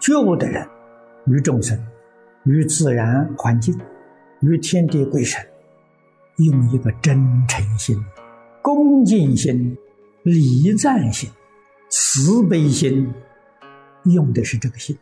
[0.00, 0.68] 觉悟的人
[1.26, 1.82] 与众生
[2.44, 3.74] 与自然环境
[4.42, 5.42] 与天地鬼神
[6.36, 7.16] 用一个真
[7.48, 7.96] 诚心
[8.60, 9.74] 恭敬心
[10.22, 11.30] 礼赞心
[11.88, 13.10] 慈悲心
[14.04, 14.94] 用的是这个心。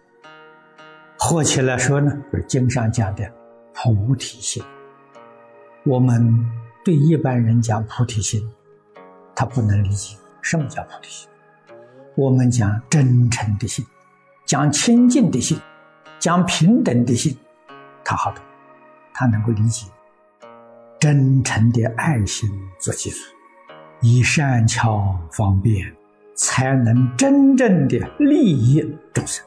[1.18, 3.28] 合起来说呢就是经上讲的
[3.74, 4.62] 菩提心。
[5.84, 6.32] 我们
[6.84, 8.40] 对一般人讲菩提心
[9.34, 10.21] 他不能理解。
[10.42, 11.28] 什么叫菩提心。
[12.14, 13.82] 我们讲真诚的心，
[14.44, 15.58] 讲清净的心，
[16.18, 17.34] 讲平等的心，
[18.04, 18.44] 他好懂，
[19.14, 19.86] 他能够理解。
[21.00, 23.16] 真诚的爱心做基础，
[24.02, 25.92] 以善巧方便，
[26.36, 28.80] 才能真正的利益
[29.12, 29.44] 众生。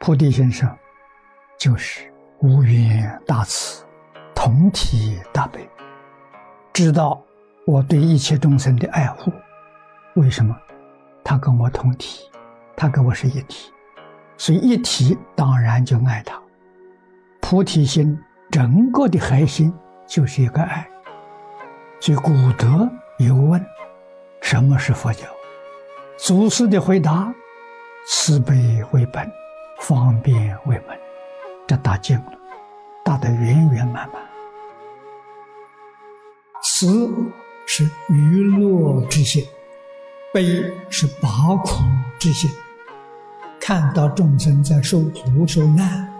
[0.00, 0.76] 菩提心上，
[1.56, 3.84] 就是无缘大慈，
[4.34, 5.66] 同体大悲，
[6.72, 7.18] 知道
[7.68, 9.30] 我对一切众生的爱护。
[10.14, 10.56] 为什么？
[11.22, 12.22] 他跟我同体，
[12.74, 13.70] 他跟我是一体，
[14.38, 16.40] 所以一体当然就爱他。
[17.42, 18.18] 菩提心
[18.50, 19.70] 整个的核心
[20.06, 20.88] 就是一个爱。
[22.00, 23.62] 所以古德有问：
[24.40, 25.26] 什么是佛教？
[26.16, 27.30] 祖师的回答：
[28.06, 29.30] 慈悲为本，
[29.80, 30.98] 方便为门。
[31.66, 32.32] 这大净了，
[33.04, 34.22] 大的圆圆满满。
[36.62, 37.10] 慈
[37.70, 39.46] 是娱乐之心。
[40.32, 40.42] 悲
[40.88, 41.28] 是拔
[41.62, 41.82] 苦
[42.18, 42.50] 之心，
[43.60, 46.10] 看到众生在受苦受难，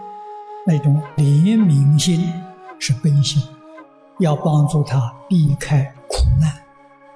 [0.65, 2.31] 那种怜悯心
[2.79, 3.41] 是悲心，
[4.19, 6.51] 要帮助他避开苦难，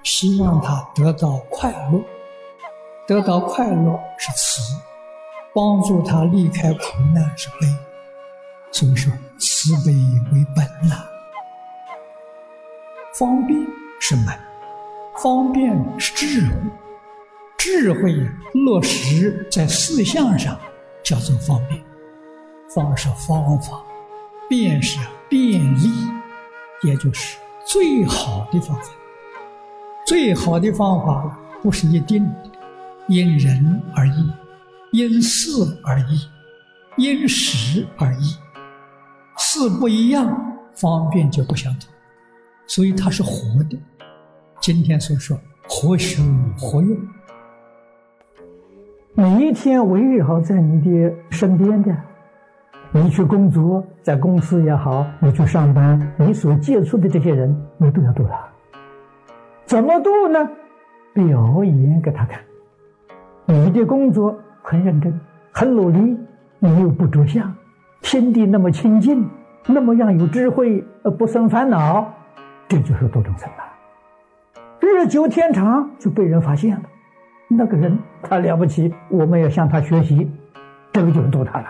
[0.04, 2.02] 希望他得到快乐，
[3.08, 4.62] 得到快乐是慈，
[5.54, 6.80] 帮助他离开苦
[7.14, 7.68] 难是悲，
[8.72, 9.94] 所以说慈悲
[10.32, 11.04] 为本呐。
[13.16, 13.60] 方便
[14.06, 14.38] 是门，
[15.24, 16.56] 方便是智慧。
[17.58, 18.14] 智慧
[18.66, 20.60] 落实在事项上，
[21.02, 21.82] 叫做方便。
[22.76, 23.82] 方是方法，
[24.50, 25.00] 便是
[25.30, 25.90] 便利，
[26.82, 28.90] 也就是最好的方法。
[30.06, 32.52] 最好的方法不是一定的，
[33.08, 34.34] 因人而异，
[34.92, 35.50] 因事
[35.82, 36.28] 而异，
[36.98, 38.36] 因时而异。
[39.38, 41.90] 事不一样，方便就不相同。
[42.66, 43.78] 所以它是活的。
[44.64, 45.38] 今天所说，
[45.68, 46.24] 活学
[46.58, 46.98] 活用。
[49.14, 51.94] 每一天围绕在你的身边的，
[52.94, 58.40] 你去工作，在公司也好，你去上班，你所接触的这些人，你都要度他。
[59.66, 60.50] 怎么度呢？
[61.14, 62.40] 表演给他看。
[63.46, 65.20] 你的工作很认真，
[65.52, 66.18] 很努力，
[66.60, 67.54] 你又不着相，
[68.00, 69.30] 天地那么清净，
[69.68, 72.14] 那么样有智慧，而不生烦恼，
[72.70, 73.73] 这就是度众生了。
[75.04, 76.82] 日久天长，就被人发现了。
[77.50, 80.32] 那个人他了不起，我们要向他学习，
[80.94, 81.66] 这个就是度他了。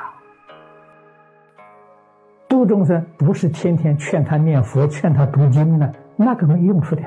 [2.47, 7.01] 度众生不是天天劝他念佛、劝他读经呢，那个没用处的。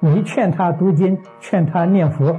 [0.00, 2.34] 你劝他读经、劝他念佛，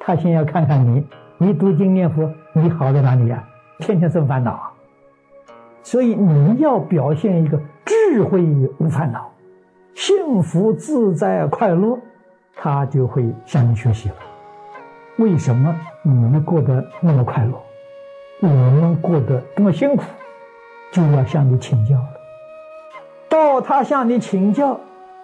[0.00, 1.06] 他先要看看你，
[1.38, 3.44] 你读经念佛，你好在哪里呀？
[3.78, 4.72] 天天生烦恼啊。
[5.84, 8.42] 所以你要表现一个智慧
[8.80, 9.30] 无烦恼、
[9.94, 11.96] 幸福自在快乐，
[12.62, 14.14] 他就会向你学习了。
[15.16, 17.52] 为什么你们过得那么快乐，
[18.40, 20.04] 我们过得这么辛苦，
[20.92, 22.20] 就要向你请教了。
[23.28, 24.78] 到他向你请教，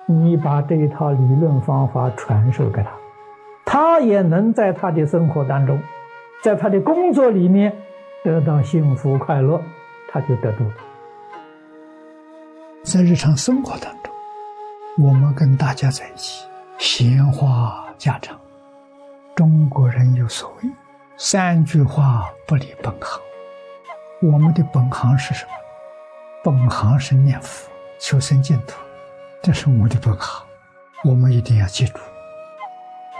[0.06, 2.90] 你把这一套理论方法传授给他，
[3.64, 5.78] 他也能在他的生活当中，
[6.42, 7.76] 在他的工作里面
[8.24, 9.60] 得到幸福快乐，
[10.10, 10.72] 他就得到了。
[12.82, 16.46] 在日常生活当中，我们跟大家在一起
[16.78, 18.38] 闲话家常。
[19.34, 20.70] 中国人有所谓
[21.16, 23.20] “三句话不离本行”，
[24.22, 25.50] 我们的本行是什么？
[26.44, 28.78] 本行是念佛、求生净土，
[29.42, 30.46] 这是我们的本行，
[31.04, 31.98] 我们一定要记住。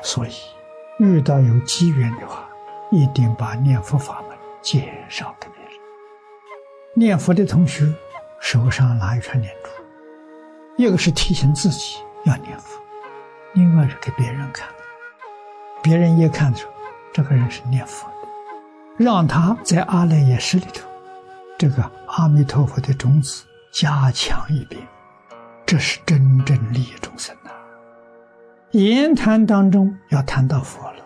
[0.02, 0.32] 所以，
[0.98, 2.48] 遇到有机缘的话，
[2.90, 5.72] 一定把念佛法门介绍给别人。
[6.94, 7.92] 念佛的同学
[8.38, 12.80] 手上拿一串念珠，一个是提醒自己要念佛，
[13.56, 14.68] 另外是给别人看。
[15.82, 16.68] 别人一看出
[17.12, 20.86] 这个人是念佛的，让他在阿赖耶识里头，
[21.58, 24.86] 这个阿弥陀佛的种子加强一遍，
[25.64, 27.50] 这是真正利益众生的。
[28.72, 31.04] 言谈当中要谈到佛了，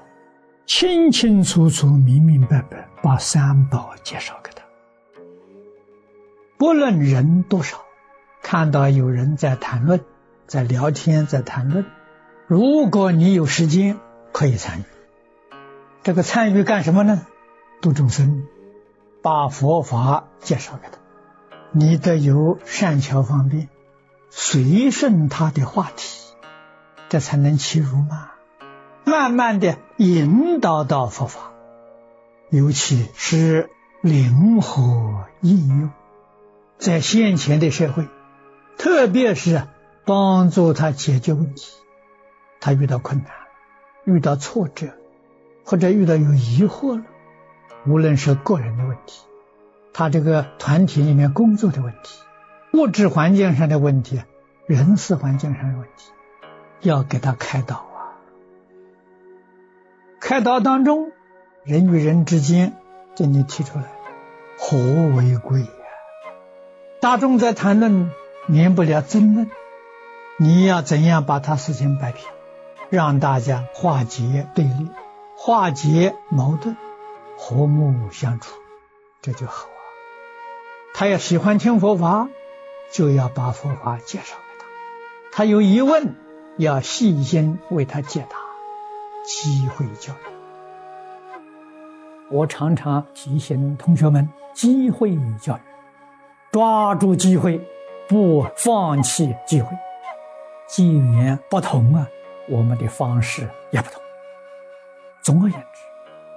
[0.67, 4.63] 清清楚楚、明明白白把三宝介绍给他。
[6.59, 7.79] 不论人多少，
[8.43, 10.01] 看到有人在谈论、
[10.49, 11.85] 在聊天、在谈论，
[12.51, 14.01] 如果你有时间。
[14.33, 14.85] 可以参与，
[16.05, 17.27] 这个参与干什么呢？
[17.83, 18.47] 度众生，
[19.23, 20.99] 把佛法介绍给他，
[21.73, 23.69] 你得有善巧方便，
[24.31, 26.33] 随顺他的话题，
[27.09, 28.31] 这才能起入嘛。
[29.05, 31.51] 慢慢的引导到佛法，
[32.51, 33.69] 尤其是
[34.01, 35.91] 灵活应用，
[36.79, 38.07] 在现前的社会，
[38.79, 39.67] 特别是
[40.07, 41.73] 帮助他解决问题，
[42.61, 43.33] 他遇到困难，
[44.05, 44.89] 遇到挫折，
[45.65, 47.05] 或者遇到有疑惑了。
[47.87, 49.23] 无论是个人的问题，
[49.95, 52.21] 他这个团体里面工作的问题，
[52.75, 54.23] 物质环境上的问题，
[54.67, 56.13] 人事环境上的问题，
[56.81, 58.21] 要给他开导啊！
[60.21, 61.11] 开导当中，
[61.65, 62.75] 人与人之间，
[63.17, 63.85] 给你提出来，
[64.59, 64.77] 和
[65.17, 65.69] 为贵呀。
[67.01, 68.11] 大众在谈论，
[68.47, 69.51] 免不了争论，
[70.39, 72.29] 你要怎样把他事情摆平，
[72.91, 74.91] 让大家化解对立，
[75.37, 76.77] 化解矛盾。
[77.39, 78.59] 和睦相处，
[79.23, 79.81] 这就好啊。
[80.93, 82.29] 他要喜欢听佛法，
[82.93, 84.67] 就要把佛法介绍给他。
[85.33, 86.17] 他有疑问，
[86.59, 88.37] 要细心为他解答。
[89.25, 90.17] 机会教育，
[92.31, 95.61] 我常常提醒同学们：机会教育，
[96.51, 97.61] 抓住机会，
[98.09, 99.69] 不放弃机会。
[100.69, 102.07] 机缘不同啊，
[102.51, 104.03] 我们的方式也不同。
[105.23, 105.81] 总而言之。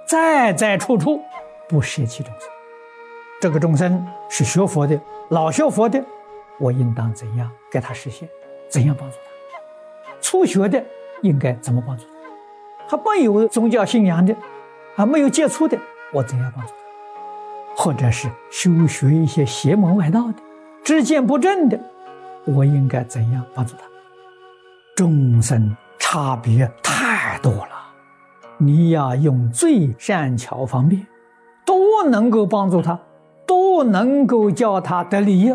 [0.06, 1.22] 在在处处
[1.68, 2.48] 不舍弃众生，
[3.40, 5.00] 这个众生是学佛的，
[5.30, 6.04] 老学佛的，
[6.60, 8.28] 我应当怎样给他实现？
[8.68, 10.12] 怎样帮助他？
[10.20, 10.84] 初学的
[11.22, 12.04] 应该怎么帮助
[12.86, 12.96] 他？
[12.96, 14.36] 还没有宗教信仰的，
[14.94, 15.78] 还没有接触的，
[16.12, 17.82] 我怎样帮助他？
[17.82, 20.34] 或者是修学一些邪门外道的，
[20.84, 21.80] 知见不正的，
[22.44, 23.84] 我应该怎样帮助他？
[24.94, 27.68] 众生差别太多了。
[28.58, 31.06] 你要用最善巧方便，
[31.66, 32.98] 都能够帮助他，
[33.46, 35.52] 都能够叫他得利益。